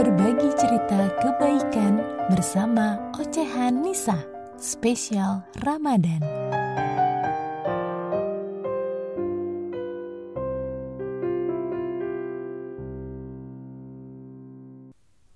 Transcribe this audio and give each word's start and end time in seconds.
Berbagi 0.00 0.48
cerita 0.56 1.12
kebaikan 1.20 2.00
bersama 2.32 3.12
Ocehan 3.20 3.84
Nisa, 3.84 4.16
spesial 4.56 5.44
Ramadan. 5.60 6.24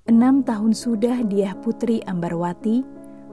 Enam 0.09 0.41
tahun 0.41 0.73
sudah 0.73 1.21
Diah 1.29 1.53
Putri 1.61 2.01
Ambarwati 2.09 2.81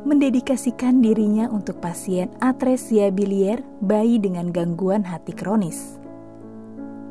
mendedikasikan 0.04 1.00
dirinya 1.00 1.48
untuk 1.48 1.79
pasien 1.79 2.27
atresia 2.43 3.07
bilier 3.07 3.63
bayi 3.79 4.20
dengan 4.20 4.52
gangguan 4.52 5.07
hati 5.07 5.32
kronis. 5.32 6.00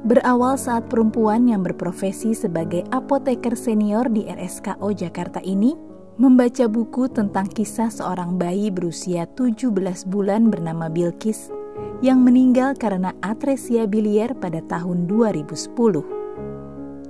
Berawal 0.01 0.57
saat 0.57 0.89
perempuan 0.89 1.45
yang 1.45 1.61
berprofesi 1.61 2.33
sebagai 2.33 2.89
apoteker 2.89 3.53
senior 3.53 4.09
di 4.09 4.25
RSKO 4.25 4.97
Jakarta 4.97 5.45
ini 5.45 5.77
membaca 6.17 6.65
buku 6.73 7.13
tentang 7.13 7.45
kisah 7.45 7.93
seorang 7.93 8.41
bayi 8.41 8.73
berusia 8.73 9.29
17 9.37 9.69
bulan 10.09 10.49
bernama 10.49 10.89
Bilkis 10.89 11.53
yang 12.01 12.25
meninggal 12.25 12.81
karena 12.81 13.13
atresia 13.21 13.85
bilier 13.85 14.33
pada 14.41 14.65
tahun 14.65 15.05
2010. 15.05 15.69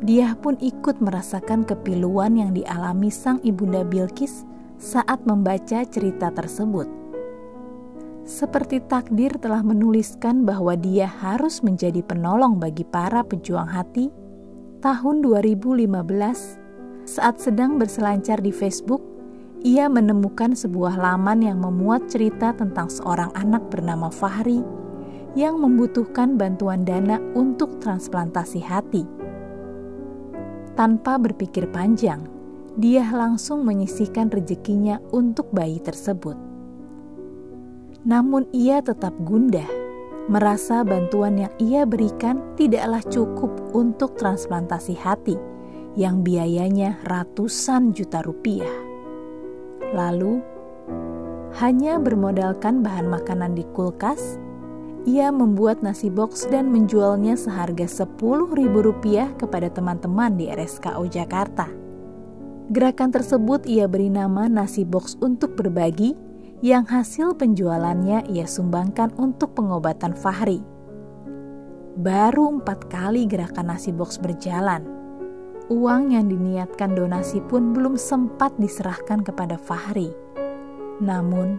Dia 0.02 0.34
pun 0.34 0.58
ikut 0.58 0.98
merasakan 0.98 1.62
kepiluan 1.62 2.42
yang 2.42 2.58
dialami 2.58 3.14
sang 3.14 3.38
ibunda 3.46 3.86
Bilkis 3.86 4.42
saat 4.82 5.22
membaca 5.30 5.86
cerita 5.86 6.34
tersebut 6.34 6.90
seperti 8.30 8.78
takdir 8.86 9.34
telah 9.42 9.66
menuliskan 9.66 10.46
bahwa 10.46 10.78
dia 10.78 11.10
harus 11.10 11.66
menjadi 11.66 11.98
penolong 12.06 12.62
bagi 12.62 12.86
para 12.86 13.26
pejuang 13.26 13.66
hati, 13.66 14.06
tahun 14.78 15.26
2015 15.26 15.90
saat 17.10 17.42
sedang 17.42 17.74
berselancar 17.74 18.38
di 18.38 18.54
Facebook, 18.54 19.02
ia 19.66 19.90
menemukan 19.90 20.54
sebuah 20.54 20.94
laman 20.94 21.42
yang 21.42 21.58
memuat 21.58 22.06
cerita 22.06 22.54
tentang 22.54 22.86
seorang 22.86 23.34
anak 23.34 23.66
bernama 23.66 24.14
Fahri 24.14 24.62
yang 25.34 25.58
membutuhkan 25.58 26.38
bantuan 26.38 26.86
dana 26.86 27.18
untuk 27.34 27.82
transplantasi 27.82 28.62
hati. 28.62 29.02
Tanpa 30.78 31.18
berpikir 31.18 31.66
panjang, 31.74 32.24
dia 32.78 33.04
langsung 33.10 33.66
menyisihkan 33.66 34.30
rezekinya 34.30 35.02
untuk 35.10 35.50
bayi 35.50 35.82
tersebut. 35.82 36.49
Namun 38.00 38.48
ia 38.56 38.80
tetap 38.80 39.12
gundah, 39.28 39.68
merasa 40.32 40.80
bantuan 40.80 41.36
yang 41.36 41.52
ia 41.60 41.84
berikan 41.84 42.40
tidaklah 42.56 43.04
cukup 43.04 43.52
untuk 43.76 44.16
transplantasi 44.16 44.96
hati 44.96 45.36
yang 45.98 46.24
biayanya 46.24 46.96
ratusan 47.04 47.92
juta 47.92 48.24
rupiah. 48.24 48.72
Lalu, 49.92 50.40
hanya 51.58 51.98
bermodalkan 51.98 52.80
bahan 52.80 53.10
makanan 53.10 53.58
di 53.58 53.66
kulkas, 53.74 54.38
ia 55.04 55.28
membuat 55.34 55.82
nasi 55.82 56.08
box 56.08 56.46
dan 56.48 56.70
menjualnya 56.70 57.34
seharga 57.36 57.84
Rp10.000 57.84 59.34
kepada 59.36 59.68
teman-teman 59.68 60.38
di 60.38 60.48
RSKO 60.48 61.04
Jakarta. 61.10 61.66
Gerakan 62.70 63.10
tersebut 63.10 63.66
ia 63.66 63.90
beri 63.90 64.08
nama 64.08 64.46
nasi 64.46 64.86
box 64.86 65.18
untuk 65.18 65.58
berbagi 65.58 66.29
yang 66.60 66.84
hasil 66.84 67.40
penjualannya 67.40 68.28
ia 68.28 68.44
sumbangkan 68.44 69.16
untuk 69.16 69.56
pengobatan 69.56 70.12
Fahri. 70.12 70.60
Baru 71.96 72.60
empat 72.60 72.92
kali 72.92 73.24
gerakan 73.24 73.72
nasi 73.72 73.96
box 73.96 74.20
berjalan. 74.20 74.84
Uang 75.72 76.12
yang 76.12 76.28
diniatkan 76.28 76.92
donasi 76.92 77.40
pun 77.48 77.72
belum 77.72 77.96
sempat 77.96 78.52
diserahkan 78.60 79.24
kepada 79.24 79.56
Fahri. 79.56 80.12
Namun, 81.00 81.56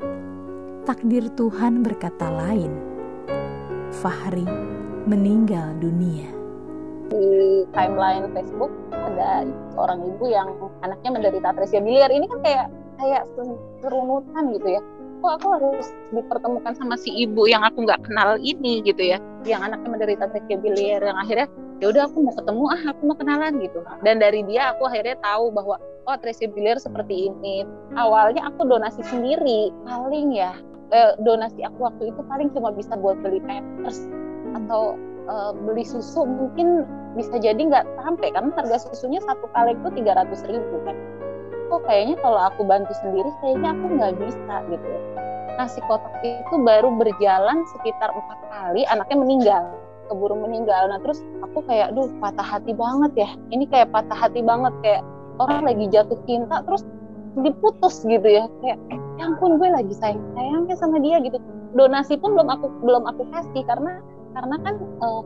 takdir 0.85 1.25
Tuhan 1.33 1.81
berkata 1.81 2.29
lain. 2.29 2.69
Fahri 3.89 4.45
meninggal 5.09 5.81
dunia. 5.81 6.29
Di 7.09 7.65
timeline 7.73 8.29
Facebook 8.37 8.69
ada 8.93 9.49
seorang 9.73 9.99
ibu 10.13 10.25
yang 10.29 10.53
anaknya 10.85 11.09
menderita 11.09 11.57
atresia 11.57 11.81
biliar. 11.81 12.13
Ini 12.13 12.29
kan 12.29 12.39
kayak 12.45 12.67
kayak 13.01 13.23
kerunutan 13.81 14.43
gitu 14.55 14.67
ya. 14.77 14.81
Kok 15.21 15.33
aku 15.37 15.47
harus 15.53 15.87
dipertemukan 16.09 16.73
sama 16.73 16.97
si 16.97 17.13
ibu 17.13 17.45
yang 17.45 17.61
aku 17.61 17.85
nggak 17.85 18.01
kenal 18.01 18.41
ini 18.41 18.81
gitu 18.81 19.13
ya? 19.13 19.21
Yang 19.45 19.69
anaknya 19.69 19.89
menderita 19.93 20.23
atresia 20.25 20.57
biliar 20.57 21.01
yang 21.05 21.17
akhirnya 21.17 21.47
ya 21.77 21.85
udah 21.93 22.09
aku 22.09 22.17
mau 22.25 22.33
ketemu 22.33 22.63
ah 22.73 22.81
aku 22.89 23.01
mau 23.05 23.17
kenalan 23.17 23.53
gitu. 23.61 23.79
Dan 24.01 24.17
dari 24.17 24.41
dia 24.49 24.73
aku 24.73 24.89
akhirnya 24.89 25.17
tahu 25.21 25.53
bahwa 25.53 25.77
oh 26.09 26.13
atresia 26.13 26.49
biliar 26.49 26.81
seperti 26.81 27.29
ini. 27.29 27.65
Awalnya 27.93 28.49
aku 28.49 28.65
donasi 28.65 29.05
sendiri 29.05 29.69
paling 29.85 30.33
ya 30.33 30.57
eh, 30.89 31.13
donasi 31.21 31.61
aku 31.69 31.85
waktu 31.85 32.09
itu 32.09 32.21
paling 32.25 32.49
cuma 32.57 32.73
bisa 32.73 32.97
buat 32.97 33.21
beli 33.21 33.41
pampers 33.45 34.09
atau 34.57 34.97
eh, 35.29 35.51
beli 35.69 35.85
susu. 35.85 36.25
Mungkin 36.25 36.81
bisa 37.13 37.37
jadi 37.37 37.59
nggak 37.59 37.85
sampai 38.01 38.31
karena 38.31 38.51
harga 38.55 38.89
susunya 38.89 39.19
satu 39.21 39.45
kali 39.51 39.75
itu 39.75 39.87
tiga 40.01 40.15
ratus 40.15 40.47
ribu 40.47 40.81
kan 40.87 40.95
kok 41.71 41.87
kayaknya 41.87 42.19
kalau 42.19 42.39
aku 42.51 42.61
bantu 42.67 42.91
sendiri 42.99 43.31
kayaknya 43.39 43.71
aku 43.71 43.85
nggak 43.95 44.13
bisa 44.19 44.55
gitu. 44.67 44.87
Nasi 45.55 45.79
kotak 45.87 46.13
itu 46.19 46.55
baru 46.59 46.91
berjalan 46.91 47.63
sekitar 47.71 48.11
empat 48.11 48.39
kali 48.51 48.83
anaknya 48.91 49.17
meninggal 49.23 49.63
keburu 50.11 50.35
meninggal. 50.43 50.91
Nah 50.91 50.99
terus 50.99 51.23
aku 51.39 51.63
kayak 51.63 51.95
duh 51.95 52.11
patah 52.19 52.43
hati 52.43 52.75
banget 52.75 53.11
ya. 53.15 53.29
Ini 53.55 53.63
kayak 53.71 53.95
patah 53.95 54.19
hati 54.19 54.43
banget 54.43 54.75
kayak 54.83 55.01
orang 55.39 55.63
lagi 55.63 55.87
jatuh 55.87 56.19
cinta 56.27 56.59
terus 56.67 56.83
diputus 57.39 58.03
gitu 58.03 58.27
ya. 58.27 58.51
Kayak 58.59 58.77
ya 58.91 59.23
ampun 59.31 59.55
gue 59.55 59.69
lagi 59.71 59.95
sayang 59.95 60.19
sayangnya 60.35 60.75
sama 60.75 60.99
dia 60.99 61.23
gitu. 61.23 61.39
Donasi 61.71 62.19
pun 62.19 62.35
belum 62.35 62.51
aku 62.51 62.67
belum 62.83 63.07
aku 63.07 63.23
kasih 63.31 63.63
karena 63.63 64.03
karena 64.35 64.55
kan 64.59 64.75
uh, 64.99 65.23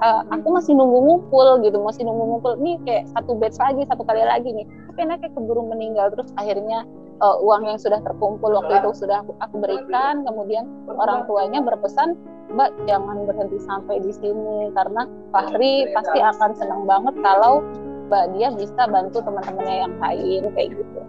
uh, 0.00 0.22
aku 0.32 0.48
masih 0.54 0.72
nunggu 0.74 0.98
ngumpul 1.04 1.60
gitu 1.62 1.78
masih 1.82 2.02
nunggu 2.06 2.24
ngumpul 2.34 2.52
nih 2.58 2.80
kayak 2.82 3.04
satu 3.14 3.36
batch 3.38 3.58
lagi 3.60 3.82
satu 3.86 4.02
kali 4.02 4.22
lagi 4.24 4.50
nih. 4.50 4.66
Tapi 4.90 4.98
anaknya 5.06 5.30
keburu 5.34 5.62
meninggal 5.68 6.10
terus 6.14 6.30
akhirnya 6.38 6.86
uh, 7.22 7.36
uang 7.42 7.68
yang 7.68 7.78
sudah 7.78 8.00
terkumpul 8.02 8.50
waktu 8.54 8.80
itu 8.82 8.90
sudah 9.04 9.22
aku, 9.22 9.36
aku 9.38 9.54
berikan. 9.62 10.24
Kemudian 10.26 10.64
orang 10.90 11.26
tuanya 11.28 11.60
berpesan 11.62 12.18
mbak 12.54 12.70
jangan 12.86 13.26
berhenti 13.26 13.58
sampai 13.66 13.98
di 13.98 14.12
sini 14.14 14.70
karena 14.76 15.10
Fahri 15.34 15.90
pasti 15.90 16.18
akan 16.22 16.50
senang 16.54 16.82
banget 16.86 17.14
kalau 17.22 17.62
mbak 18.08 18.30
dia 18.36 18.52
bisa 18.54 18.86
bantu 18.86 19.22
teman-temannya 19.22 19.76
yang 19.88 19.94
lain 19.98 20.42
kayak 20.54 20.68
gitu. 20.76 21.00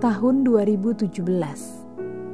Tahun 0.00 0.34
2017 0.48 1.20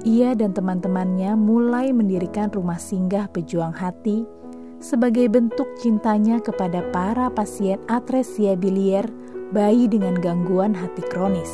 ia 0.06 0.38
dan 0.38 0.54
teman-temannya 0.54 1.34
mulai 1.34 1.90
mendirikan 1.90 2.46
rumah 2.54 2.78
singgah 2.78 3.26
pejuang 3.26 3.74
hati 3.74 4.22
sebagai 4.86 5.26
bentuk 5.26 5.66
cintanya 5.82 6.38
kepada 6.38 6.86
para 6.94 7.26
pasien 7.26 7.82
atresia 7.90 8.54
bilier 8.54 9.02
bayi 9.50 9.90
dengan 9.90 10.14
gangguan 10.14 10.70
hati 10.78 11.02
kronis. 11.10 11.50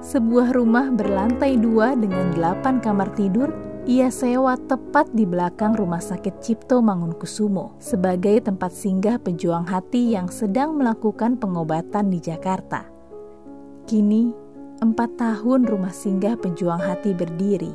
Sebuah 0.00 0.56
rumah 0.56 0.88
berlantai 0.88 1.60
dua 1.60 1.92
dengan 1.92 2.32
delapan 2.32 2.80
kamar 2.80 3.12
tidur 3.12 3.52
ia 3.84 4.08
sewa 4.08 4.56
tepat 4.56 5.12
di 5.12 5.24
belakang 5.28 5.76
Rumah 5.76 6.00
Sakit 6.00 6.44
Cipto 6.44 6.80
Mangunkusumo 6.80 7.76
sebagai 7.80 8.40
tempat 8.40 8.72
singgah 8.72 9.20
pejuang 9.20 9.68
hati 9.68 10.16
yang 10.16 10.28
sedang 10.32 10.76
melakukan 10.76 11.36
pengobatan 11.36 12.12
di 12.12 12.20
Jakarta. 12.20 12.84
Kini, 13.88 14.28
empat 14.84 15.16
tahun 15.16 15.64
Rumah 15.64 15.92
Singgah 15.96 16.36
Pejuang 16.36 16.84
Hati 16.84 17.16
berdiri 17.16 17.72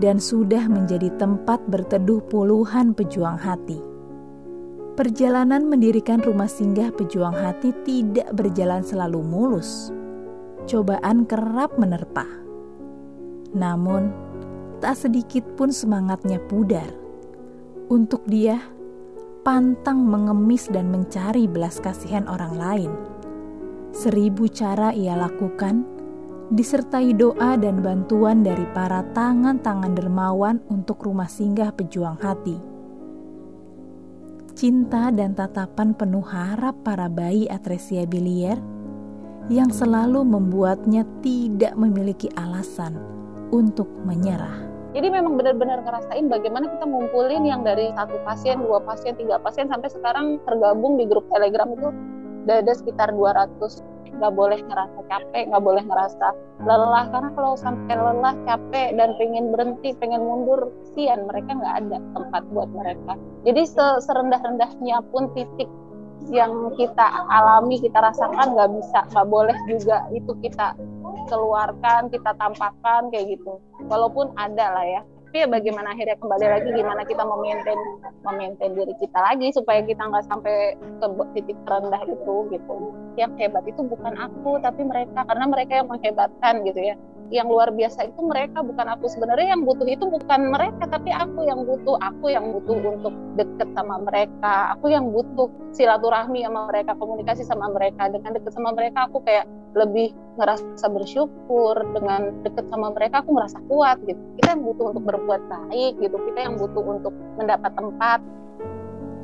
dan 0.00 0.16
sudah 0.16 0.64
menjadi 0.72 1.12
tempat 1.20 1.60
berteduh 1.68 2.24
puluhan 2.32 2.96
pejuang 2.96 3.36
hati. 3.36 3.91
Perjalanan 4.92 5.72
mendirikan 5.72 6.20
rumah 6.20 6.52
singgah 6.52 6.92
pejuang 6.92 7.32
hati 7.32 7.72
tidak 7.80 8.28
berjalan 8.36 8.84
selalu 8.84 9.24
mulus. 9.24 9.88
Cobaan 10.68 11.24
kerap 11.24 11.80
menerpa. 11.80 12.28
Namun, 13.56 14.12
tak 14.84 15.00
sedikit 15.00 15.48
pun 15.56 15.72
semangatnya 15.72 16.36
pudar. 16.44 16.92
Untuk 17.88 18.20
dia, 18.28 18.60
pantang 19.40 20.04
mengemis 20.04 20.68
dan 20.68 20.92
mencari 20.92 21.48
belas 21.48 21.80
kasihan 21.80 22.28
orang 22.28 22.52
lain. 22.52 22.92
Seribu 23.96 24.44
cara 24.52 24.92
ia 24.92 25.16
lakukan, 25.16 25.88
disertai 26.52 27.16
doa 27.16 27.56
dan 27.56 27.80
bantuan 27.80 28.44
dari 28.44 28.68
para 28.76 29.00
tangan-tangan 29.16 29.96
dermawan 29.96 30.60
untuk 30.68 31.00
rumah 31.00 31.32
singgah 31.32 31.72
pejuang 31.72 32.20
hati 32.20 32.71
cinta 34.62 35.10
dan 35.10 35.34
tatapan 35.34 35.90
penuh 35.90 36.22
harap 36.22 36.78
para 36.86 37.10
bayi 37.10 37.50
atresia 37.50 38.06
bilier 38.06 38.54
yang 39.50 39.74
selalu 39.74 40.22
membuatnya 40.22 41.02
tidak 41.18 41.74
memiliki 41.74 42.30
alasan 42.38 42.94
untuk 43.50 43.90
menyerah. 44.06 44.62
Jadi 44.94 45.10
memang 45.10 45.34
benar-benar 45.34 45.82
ngerasain 45.82 46.30
bagaimana 46.30 46.70
kita 46.78 46.86
ngumpulin 46.86 47.42
yang 47.42 47.66
dari 47.66 47.90
satu 47.98 48.22
pasien, 48.22 48.62
dua 48.62 48.78
pasien, 48.86 49.18
tiga 49.18 49.42
pasien 49.42 49.66
sampai 49.66 49.90
sekarang 49.90 50.38
tergabung 50.46 50.94
di 50.94 51.10
grup 51.10 51.26
Telegram 51.34 51.66
itu 51.66 51.90
ada 52.46 52.70
sekitar 52.70 53.10
200 53.10 53.58
nggak 54.12 54.32
boleh 54.32 54.60
ngerasa 54.60 54.98
capek 55.08 55.42
nggak 55.48 55.64
boleh 55.64 55.82
ngerasa 55.84 56.26
lelah. 56.64 57.04
Karena 57.10 57.30
kalau 57.36 57.52
sampai 57.56 57.94
lelah 57.96 58.34
capek 58.44 58.88
dan 58.96 59.14
pengen 59.16 59.50
berhenti 59.50 59.90
pengen 59.98 60.22
mundur 60.24 60.72
kesian 60.84 61.26
mereka 61.28 61.56
nggak 61.56 61.76
ada 61.86 61.98
tempat 62.16 62.42
buat 62.52 62.70
mereka. 62.72 63.16
Jadi 63.42 63.62
serendah-rendahnya 64.02 65.04
pun 65.10 65.32
titik 65.36 65.68
yang 66.30 66.70
kita 66.78 67.26
alami 67.34 67.82
kita 67.82 67.98
rasakan 67.98 68.54
nggak 68.54 68.70
bisa 68.78 69.00
nggak 69.10 69.26
boleh 69.26 69.58
juga 69.66 70.06
itu 70.14 70.30
kita 70.38 70.78
keluarkan 71.26 72.10
kita 72.10 72.30
tampakkan 72.38 73.10
kayak 73.10 73.38
gitu. 73.38 73.58
Walaupun 73.90 74.30
ada 74.38 74.74
lah 74.74 74.86
ya 74.86 75.02
tapi 75.32 75.48
ya 75.48 75.48
bagaimana 75.48 75.96
akhirnya 75.96 76.20
kembali 76.20 76.44
lagi 76.44 76.68
gimana 76.76 77.08
kita 77.08 77.24
memaintain 77.24 77.80
memaintain 78.20 78.76
diri 78.76 78.92
kita 79.00 79.16
lagi 79.16 79.48
supaya 79.48 79.80
kita 79.80 80.04
nggak 80.04 80.28
sampai 80.28 80.76
ke 80.76 81.06
titik 81.32 81.56
terendah 81.64 82.04
itu 82.04 82.52
gitu. 82.52 82.76
Yang 83.16 83.32
hebat 83.40 83.64
itu 83.64 83.80
bukan 83.80 84.12
aku 84.20 84.60
tapi 84.60 84.84
mereka. 84.84 85.24
Karena 85.24 85.48
mereka 85.48 85.72
yang 85.80 85.88
menghebatkan 85.88 86.60
gitu 86.68 86.84
ya 86.84 87.00
yang 87.32 87.48
luar 87.48 87.72
biasa 87.72 88.12
itu 88.12 88.20
mereka 88.20 88.60
bukan 88.60 88.92
aku. 88.92 89.08
Sebenarnya 89.08 89.56
yang 89.56 89.64
butuh 89.64 89.88
itu 89.88 90.04
bukan 90.04 90.52
mereka 90.52 90.84
tapi 90.84 91.08
aku 91.08 91.48
yang 91.48 91.64
butuh. 91.64 91.96
Aku 91.96 92.28
yang 92.28 92.52
butuh 92.52 92.76
untuk 92.76 93.14
deket 93.40 93.72
sama 93.72 93.96
mereka. 94.04 94.76
Aku 94.76 94.92
yang 94.92 95.08
butuh 95.08 95.48
silaturahmi 95.72 96.44
sama 96.44 96.68
mereka 96.68 96.92
komunikasi 97.00 97.42
sama 97.48 97.72
mereka. 97.72 98.12
Dengan 98.12 98.36
deket 98.36 98.52
sama 98.52 98.76
mereka 98.76 99.08
aku 99.08 99.24
kayak 99.24 99.48
lebih 99.72 100.12
ngerasa 100.36 100.86
bersyukur. 100.92 101.74
Dengan 101.96 102.44
deket 102.44 102.68
sama 102.68 102.92
mereka 102.92 103.24
aku 103.24 103.32
merasa 103.32 103.56
kuat 103.64 103.96
gitu. 104.04 104.20
Kita 104.36 104.52
yang 104.52 104.62
butuh 104.68 104.84
untuk 104.92 105.04
berbuat 105.08 105.42
baik 105.48 105.92
gitu. 106.04 106.16
Kita 106.20 106.38
yang 106.44 106.54
butuh 106.60 106.84
untuk 106.84 107.16
mendapat 107.40 107.72
tempat. 107.72 108.20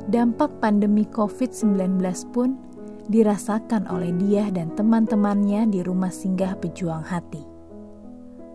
Dampak 0.09 0.57
pandemi 0.57 1.05
COVID-19 1.05 2.01
pun 2.33 2.57
dirasakan 3.05 3.85
oleh 3.93 4.09
dia 4.17 4.49
dan 4.49 4.73
teman-temannya 4.73 5.69
di 5.69 5.85
rumah 5.85 6.09
singgah 6.09 6.57
pejuang 6.57 7.05
hati 7.05 7.48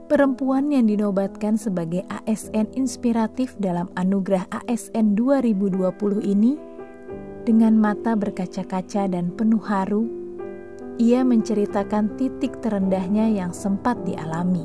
perempuan 0.07 0.69
yang 0.69 0.87
dinobatkan 0.89 1.57
sebagai 1.57 2.05
ASN 2.25 2.69
inspiratif 2.77 3.57
dalam 3.57 3.89
anugerah 3.97 4.45
ASN 4.65 5.17
2020 5.17 5.91
ini, 6.25 6.57
dengan 7.45 7.77
mata 7.77 8.17
berkaca-kaca 8.17 9.09
dan 9.09 9.33
penuh 9.33 9.61
haru, 9.61 10.09
ia 10.97 11.27
menceritakan 11.27 12.17
titik 12.17 12.61
terendahnya 12.63 13.29
yang 13.29 13.51
sempat 13.51 13.99
dialami. 14.07 14.65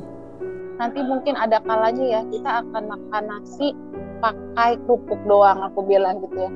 Nanti 0.79 1.03
mungkin 1.03 1.35
ada 1.35 1.59
kalanya 1.67 2.05
ya 2.07 2.21
kita 2.31 2.63
akan 2.63 2.83
makan 2.87 3.23
nasi 3.27 3.75
pakai 4.23 4.79
kerupuk 4.87 5.19
doang 5.27 5.59
aku 5.59 5.83
bilang 5.83 6.23
gitu 6.23 6.47
ya 6.47 6.51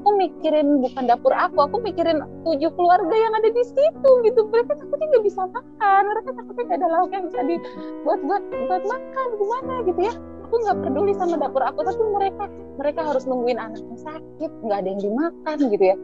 aku 0.00 0.16
mikirin 0.16 0.80
bukan 0.80 1.04
dapur 1.04 1.36
aku 1.36 1.60
aku 1.60 1.76
mikirin 1.84 2.24
tujuh 2.48 2.72
keluarga 2.72 3.12
yang 3.12 3.36
ada 3.36 3.52
di 3.52 3.64
situ 3.68 4.10
gitu. 4.24 4.40
Mereka 4.48 4.72
takutnya 4.80 5.06
nggak 5.12 5.24
bisa 5.28 5.40
makan 5.44 6.02
mereka 6.08 6.30
takutnya 6.32 6.62
nggak 6.64 6.78
ada 6.80 6.88
lauk 6.88 7.10
yang 7.12 7.24
bisa 7.28 7.40
dibuat 7.44 8.20
buat 8.24 8.42
buat 8.66 8.82
makan 8.88 9.26
gimana 9.36 9.74
gitu 9.84 10.00
ya. 10.00 10.14
Aku 10.48 10.54
nggak 10.64 10.78
peduli 10.82 11.12
sama 11.12 11.36
dapur 11.36 11.62
aku 11.62 11.84
tapi 11.84 12.02
mereka 12.16 12.44
mereka 12.80 13.00
harus 13.04 13.28
nungguin 13.28 13.60
anaknya 13.60 13.98
sakit 14.00 14.50
nggak 14.64 14.78
ada 14.80 14.88
yang 14.88 15.00
dimakan 15.04 15.58
gitu 15.68 15.84
ya. 15.84 15.96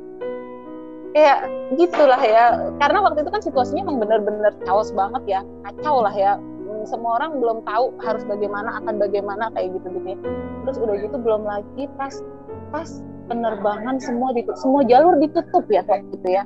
Kayak 1.17 1.39
gitulah 1.81 2.21
ya. 2.21 2.45
Karena 2.77 2.99
waktu 3.01 3.25
itu 3.25 3.31
kan 3.33 3.41
situasinya 3.41 3.89
emang 3.89 4.05
bener-bener 4.05 4.53
chaos 4.69 4.93
banget 4.93 5.25
ya 5.25 5.41
kacau 5.65 6.05
lah 6.05 6.13
ya. 6.13 6.37
Hmm, 6.37 6.85
semua 6.85 7.17
orang 7.17 7.41
belum 7.41 7.65
tahu 7.65 7.97
harus 8.05 8.21
bagaimana 8.29 8.85
akan 8.85 9.01
bagaimana 9.01 9.49
kayak 9.57 9.81
gitu 9.81 9.97
gitu 9.97 10.09
ya. 10.13 10.19
terus 10.67 10.83
udah 10.83 10.99
gitu 10.99 11.17
belum 11.17 11.47
lagi 11.47 11.87
pas 11.95 12.21
pas 12.75 12.91
penerbangan 13.27 13.99
semua 13.99 14.33
ditutup, 14.33 14.59
semua 14.59 14.83
jalur 14.87 15.19
ditutup 15.19 15.65
ya 15.69 15.83
waktu 15.87 16.11
itu 16.15 16.29
ya. 16.31 16.45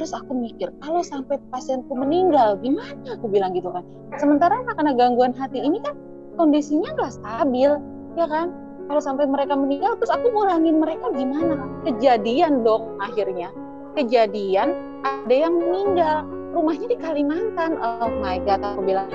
Terus 0.00 0.16
aku 0.16 0.32
mikir, 0.32 0.72
kalau 0.80 1.04
sampai 1.04 1.36
pasienku 1.52 1.92
meninggal, 1.92 2.56
gimana? 2.64 3.20
Aku 3.20 3.28
bilang 3.28 3.52
gitu 3.52 3.68
kan. 3.68 3.84
Sementara 4.16 4.64
karena 4.64 4.96
gangguan 4.96 5.36
hati 5.36 5.60
ini 5.60 5.76
kan 5.84 5.92
kondisinya 6.40 6.96
nggak 6.96 7.20
stabil, 7.20 7.76
ya 8.16 8.24
kan? 8.24 8.48
Kalau 8.88 9.02
sampai 9.04 9.28
mereka 9.28 9.54
meninggal, 9.54 10.00
terus 10.00 10.08
aku 10.08 10.32
ngurangin 10.32 10.80
mereka 10.80 11.12
gimana? 11.12 11.68
Kejadian 11.84 12.64
dong 12.64 12.96
akhirnya. 12.98 13.52
Kejadian 13.92 14.72
ada 15.04 15.34
yang 15.34 15.54
meninggal, 15.60 16.24
rumahnya 16.56 16.88
di 16.90 16.98
Kalimantan. 16.98 17.76
Oh 17.78 18.10
my 18.24 18.40
God, 18.42 18.64
aku 18.64 18.80
bilang. 18.82 19.10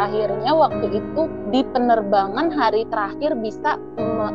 Akhirnya 0.00 0.56
waktu 0.56 1.04
itu 1.04 1.22
di 1.52 1.60
penerbangan 1.68 2.48
hari 2.48 2.88
terakhir 2.88 3.36
bisa 3.36 3.76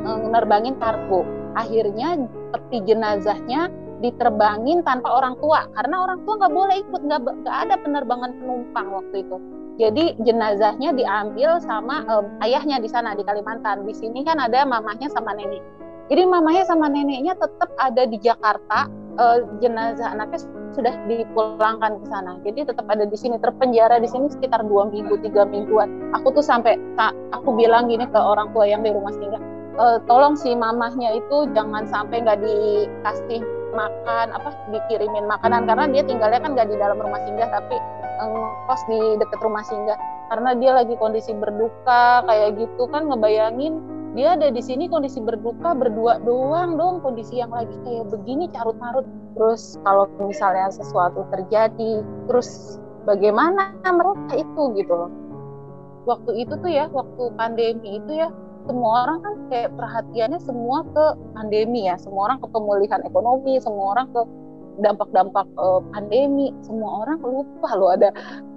menerbangin 0.06 0.77
kargo 0.77 1.25
akhirnya 1.55 2.19
peti 2.53 2.83
jenazahnya 2.85 3.71
diterbangin 4.03 4.83
tanpa 4.83 5.07
orang 5.09 5.39
tua. 5.39 5.67
Karena 5.73 6.03
orang 6.03 6.19
tua 6.27 6.33
nggak 6.39 6.53
boleh 6.53 6.75
ikut 6.83 7.01
nggak 7.07 7.55
ada 7.55 7.75
penerbangan 7.79 8.31
penumpang 8.37 8.87
waktu 8.91 9.15
itu. 9.23 9.37
Jadi 9.75 10.15
jenazahnya 10.23 10.95
diambil 10.95 11.59
sama 11.59 12.07
um, 12.07 12.31
ayahnya 12.39 12.79
di 12.79 12.87
sana 12.87 13.11
di 13.11 13.27
Kalimantan. 13.27 13.83
Di 13.83 13.91
sini 13.91 14.23
kan 14.23 14.39
ada 14.39 14.63
mamahnya 14.63 15.11
sama 15.11 15.35
nenek. 15.35 15.59
Jadi 16.07 16.21
mamahnya 16.23 16.63
sama 16.63 16.87
neneknya 16.87 17.35
tetap 17.35 17.67
ada 17.81 18.07
di 18.07 18.15
Jakarta 18.21 18.87
uh, 19.19 19.43
jenazah 19.59 20.15
anaknya 20.15 20.39
sudah 20.71 20.95
dipulangkan 21.11 21.99
ke 21.99 22.05
sana. 22.07 22.39
Jadi 22.47 22.71
tetap 22.71 22.87
ada 22.87 23.03
di 23.03 23.17
sini 23.19 23.35
terpenjara 23.35 23.99
di 23.99 24.07
sini 24.07 24.31
sekitar 24.31 24.63
dua 24.63 24.87
minggu 24.87 25.19
tiga 25.19 25.43
mingguan. 25.43 26.13
Aku 26.15 26.31
tuh 26.31 26.45
sampai 26.45 26.79
aku 27.35 27.51
bilang 27.59 27.91
gini 27.91 28.07
ke 28.07 28.19
orang 28.19 28.55
tua 28.55 28.63
yang 28.69 28.79
di 28.79 28.95
rumah 28.95 29.11
singgah 29.11 29.54
uh, 29.77 29.98
tolong 30.07 30.36
si 30.39 30.56
mamahnya 30.56 31.19
itu 31.19 31.50
jangan 31.51 31.88
sampai 31.88 32.24
nggak 32.24 32.39
dikasih 32.42 33.42
makan 33.75 34.27
apa 34.31 34.50
dikirimin 34.72 35.27
makanan. 35.27 35.68
Karena 35.68 35.86
dia 35.92 36.04
tinggalnya 36.07 36.39
kan 36.39 36.56
nggak 36.56 36.68
di 36.72 36.75
dalam 36.80 36.98
rumah 37.00 37.19
singgah 37.27 37.50
tapi 37.51 37.77
ngekos 38.24 38.81
di 38.88 39.00
dekat 39.19 39.39
rumah 39.44 39.63
singgah. 39.68 40.00
Karena 40.31 40.57
dia 40.57 40.72
lagi 40.74 40.95
kondisi 40.98 41.31
berduka 41.36 42.24
kayak 42.25 42.57
gitu. 42.57 42.88
Kan 42.89 43.12
ngebayangin 43.12 43.83
dia 44.16 44.39
ada 44.39 44.48
di 44.48 44.63
sini 44.63 44.88
kondisi 44.88 45.19
berduka 45.19 45.75
berdua 45.75 46.24
doang 46.24 46.80
dong 46.80 47.04
kondisi 47.04 47.44
yang 47.44 47.51
lagi 47.51 47.75
kayak 47.83 48.07
begini 48.07 48.48
carut 48.56 48.80
marut 48.80 49.04
terus 49.36 49.75
kalau 49.83 50.07
misalnya 50.24 50.72
sesuatu 50.72 51.27
terjadi 51.36 52.00
terus 52.31 52.80
bagaimana 53.04 53.75
mereka 53.83 54.39
itu 54.39 54.63
gitu 54.80 54.94
loh. 54.95 55.12
Waktu 56.07 56.31
itu 56.48 56.54
tuh 56.63 56.72
ya 56.72 56.88
waktu 56.95 57.24
pandemi 57.36 58.00
itu 58.00 58.12
ya 58.16 58.31
semua 58.65 58.91
orang 59.06 59.17
kan 59.21 59.33
kayak 59.53 59.69
perhatiannya 59.77 60.39
semua 60.41 60.81
ke 60.89 61.06
pandemi 61.38 61.85
ya. 61.85 61.95
Semua 62.01 62.31
orang 62.31 62.41
ke 62.41 62.47
pemulihan 62.50 63.01
ekonomi 63.06 63.62
semua 63.62 63.94
orang 63.97 64.07
ke 64.12 64.21
dampak-dampak 64.81 65.47
uh, 65.56 65.79
pandemi. 65.93 66.51
Semua 66.65 67.05
orang 67.05 67.22
lupa 67.22 67.69
loh 67.77 67.93
ada 67.93 68.10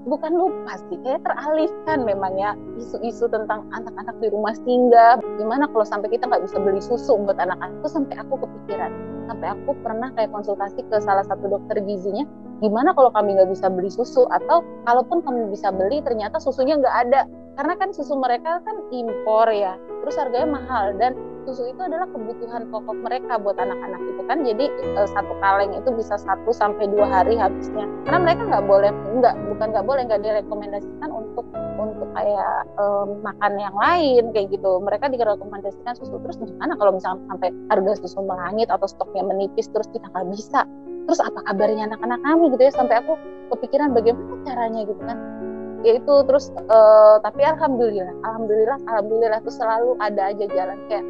bukan 0.09 0.33
lupa 0.33 0.81
sih 0.89 0.97
kayak 1.05 1.21
teralihkan 1.21 2.09
memang 2.09 2.33
ya 2.41 2.57
isu-isu 2.81 3.29
tentang 3.29 3.69
anak-anak 3.77 4.17
di 4.19 4.29
rumah 4.33 4.57
singgah. 4.65 5.21
Gimana 5.37 5.69
kalau 5.71 5.85
sampai 5.85 6.09
kita 6.11 6.27
nggak 6.27 6.43
bisa 6.49 6.57
beli 6.59 6.81
susu 6.81 7.15
buat 7.23 7.37
anak-anak? 7.37 7.85
Itu 7.85 7.89
sampai 7.93 8.17
aku 8.19 8.35
kepikiran. 8.41 8.91
Sampai 9.29 9.49
aku 9.53 9.77
pernah 9.85 10.09
kayak 10.17 10.33
konsultasi 10.33 10.81
ke 10.89 10.97
salah 11.05 11.23
satu 11.29 11.53
dokter 11.53 11.85
gizinya 11.85 12.25
gimana 12.59 12.91
kalau 12.91 13.15
kami 13.15 13.39
nggak 13.39 13.55
bisa 13.55 13.71
beli 13.71 13.93
susu? 13.93 14.27
Atau 14.35 14.65
kalaupun 14.89 15.23
kami 15.23 15.47
bisa 15.53 15.71
beli 15.71 16.03
ternyata 16.03 16.43
susunya 16.43 16.75
nggak 16.81 16.97
ada 17.07 17.21
karena 17.59 17.75
kan 17.75 17.91
susu 17.91 18.15
mereka 18.15 18.63
kan 18.63 18.77
impor 18.95 19.51
ya 19.51 19.75
terus 20.07 20.15
harganya 20.15 20.63
mahal 20.63 20.95
dan 20.95 21.19
susu 21.49 21.65
itu 21.73 21.81
adalah 21.81 22.05
kebutuhan 22.13 22.69
pokok 22.69 22.97
mereka 23.01 23.41
buat 23.41 23.57
anak-anak 23.57 24.05
itu 24.05 24.23
kan. 24.29 24.45
Jadi 24.45 24.69
e, 24.69 25.01
satu 25.09 25.33
kaleng 25.41 25.73
itu 25.73 25.89
bisa 25.97 26.21
satu 26.21 26.53
sampai 26.53 26.85
dua 26.93 27.09
hari 27.09 27.41
habisnya. 27.41 27.89
Karena 28.05 28.21
mereka 28.21 28.43
nggak 28.53 28.65
boleh 28.69 28.93
nggak 28.93 29.35
bukan 29.57 29.67
nggak 29.73 29.87
boleh 29.89 30.03
nggak 30.05 30.21
direkomendasikan 30.21 31.09
untuk 31.09 31.49
untuk 31.81 32.09
kayak 32.13 32.69
e, 32.77 32.85
makan 33.25 33.53
yang 33.57 33.73
lain 33.73 34.25
kayak 34.37 34.53
gitu. 34.53 34.77
Mereka 34.85 35.09
direkomendasikan 35.09 35.97
susu. 35.97 36.21
Terus 36.21 36.37
gimana 36.37 36.77
kalau 36.77 36.93
misalnya 36.93 37.25
sampai 37.33 37.49
harga 37.73 37.93
susu 38.05 38.21
melangit 38.29 38.69
atau 38.69 38.85
stoknya 38.85 39.25
menipis 39.25 39.73
terus 39.73 39.89
kita 39.89 40.05
nggak 40.13 40.29
bisa? 40.37 40.69
Terus 41.09 41.25
apa 41.25 41.41
kabarnya 41.49 41.89
anak-anak 41.89 42.21
kami 42.21 42.53
gitu 42.53 42.63
ya? 42.69 42.73
Sampai 42.77 43.01
aku 43.01 43.17
kepikiran 43.57 43.97
bagaimana 43.97 44.37
caranya 44.45 44.85
gitu 44.85 45.01
kan 45.09 45.48
itu 45.87 46.15
terus 46.27 46.51
uh, 46.71 47.23
tapi 47.23 47.47
alhamdulillah 47.47 48.11
alhamdulillah 48.27 48.79
alhamdulillah 48.91 49.39
tuh 49.47 49.55
selalu 49.55 49.95
ada 50.03 50.35
aja 50.35 50.45
jalan. 50.51 50.79
Kayak 50.91 51.07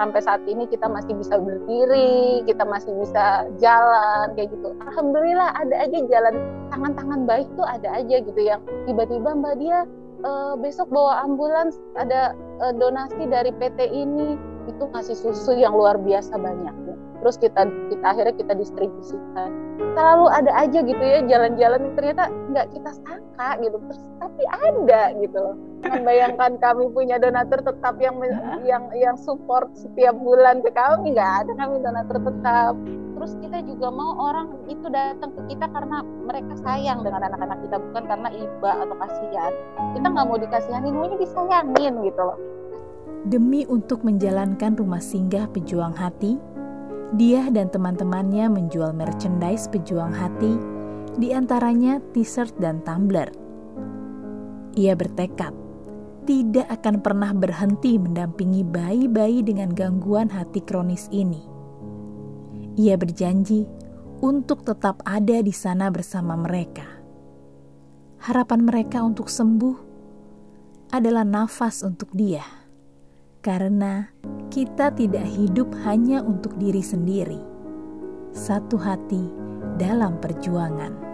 sampai 0.00 0.20
saat 0.24 0.42
ini 0.48 0.64
kita 0.66 0.88
masih 0.88 1.12
bisa 1.12 1.36
berdiri 1.36 2.42
kita 2.48 2.64
masih 2.64 2.92
bisa 2.98 3.46
jalan 3.60 4.32
kayak 4.34 4.50
gitu. 4.54 4.72
Alhamdulillah 4.86 5.52
ada 5.58 5.76
aja 5.76 5.98
jalan 6.08 6.34
tangan-tangan 6.72 7.20
baik 7.28 7.48
tuh 7.58 7.66
ada 7.66 7.88
aja 7.98 8.16
gitu. 8.22 8.40
Yang 8.40 8.62
tiba-tiba 8.88 9.30
mbak 9.36 9.54
dia 9.60 9.84
uh, 10.24 10.54
besok 10.56 10.88
bawa 10.88 11.24
ambulans 11.24 11.76
ada 11.96 12.32
uh, 12.60 12.72
donasi 12.76 13.28
dari 13.28 13.52
PT 13.56 13.78
ini 13.92 14.36
itu 14.68 14.84
ngasih 14.92 15.16
susu 15.16 15.56
yang 15.56 15.72
luar 15.72 15.96
biasa 15.96 16.36
banyaknya 16.36 16.89
terus 17.20 17.36
kita 17.36 17.68
kita 17.92 18.04
akhirnya 18.04 18.34
kita 18.34 18.52
distribusikan. 18.56 19.50
Selalu 19.96 20.26
ada 20.32 20.52
aja 20.56 20.78
gitu 20.80 21.02
ya 21.02 21.20
jalan-jalan 21.28 21.80
yang 21.84 21.94
ternyata 21.96 22.24
nggak 22.52 22.66
kita 22.72 22.90
sangka 23.04 23.48
gitu 23.60 23.76
terus 23.76 24.00
tapi 24.20 24.42
ada 24.48 25.02
gitu 25.20 25.36
loh. 25.36 25.56
Membayangkan 25.80 26.50
kami 26.60 26.84
punya 26.92 27.16
donatur 27.16 27.60
tetap 27.64 27.96
yang 28.00 28.16
yang 28.64 28.88
yang 28.96 29.16
support 29.16 29.72
setiap 29.76 30.16
bulan 30.16 30.64
ke 30.64 30.70
kami 30.72 31.12
nggak 31.16 31.32
ada 31.46 31.52
kami 31.56 31.80
donatur 31.84 32.18
tetap. 32.20 32.74
Terus 33.20 33.36
kita 33.44 33.58
juga 33.68 33.88
mau 33.92 34.16
orang 34.32 34.48
itu 34.72 34.88
datang 34.88 35.36
ke 35.36 35.52
kita 35.52 35.68
karena 35.68 36.00
mereka 36.24 36.56
sayang 36.64 37.04
dengan 37.04 37.20
anak-anak 37.28 37.58
kita 37.68 37.76
bukan 37.76 38.04
karena 38.08 38.28
iba 38.32 38.70
atau 38.80 38.96
kasihan. 38.96 39.52
Kita 39.92 40.06
nggak 40.08 40.24
mau 40.24 40.38
dikasihanin 40.40 40.92
maunya 40.96 41.16
disayangin 41.20 41.94
gitu 42.00 42.22
loh. 42.24 42.40
Demi 43.20 43.68
untuk 43.68 44.00
menjalankan 44.00 44.80
rumah 44.80 45.04
singgah 45.04 45.44
pejuang 45.52 45.92
hati 45.92 46.40
dia 47.16 47.46
dan 47.50 47.70
teman-temannya 47.70 48.46
menjual 48.50 48.94
merchandise 48.94 49.66
pejuang 49.66 50.14
hati 50.14 50.54
di 51.18 51.34
antaranya 51.34 51.98
t-shirt 52.14 52.54
dan 52.62 52.82
tumbler 52.86 53.30
ia 54.78 54.94
bertekad 54.94 55.52
tidak 56.30 56.70
akan 56.70 57.02
pernah 57.02 57.34
berhenti 57.34 57.98
mendampingi 57.98 58.62
bayi-bayi 58.62 59.42
dengan 59.42 59.72
gangguan 59.72 60.30
hati 60.30 60.62
kronis 60.62 61.10
ini. 61.10 61.42
Ia 62.78 62.94
berjanji 62.94 63.66
untuk 64.22 64.62
tetap 64.62 65.02
ada 65.02 65.42
di 65.42 65.50
sana 65.50 65.90
bersama 65.90 66.38
mereka. 66.38 66.86
Harapan 68.20 68.62
mereka 68.62 69.02
untuk 69.02 69.26
sembuh 69.26 69.90
adalah 70.92 71.24
nafas 71.24 71.82
untuk 71.82 72.12
dia, 72.12 72.44
karena 73.40 74.12
kita 74.52 74.92
tidak 74.92 75.24
hidup 75.24 75.72
hanya 75.88 76.20
untuk 76.20 76.56
diri 76.60 76.84
sendiri. 76.84 77.40
Satu 78.36 78.76
hati 78.76 79.24
dalam 79.80 80.20
perjuangan. 80.20 81.09